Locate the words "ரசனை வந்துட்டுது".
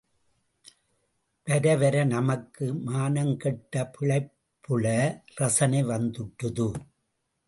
5.35-6.67